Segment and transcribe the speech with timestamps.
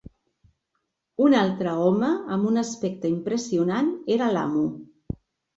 [1.25, 4.69] Un altre home amb un aspecte impressionant era l'amo.